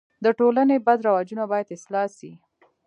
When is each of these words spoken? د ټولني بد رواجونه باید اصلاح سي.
د 0.23 0.25
ټولني 0.39 0.77
بد 0.85 0.99
رواجونه 1.07 1.43
باید 1.51 1.67
اصلاح 1.77 2.07
سي. 2.17 2.31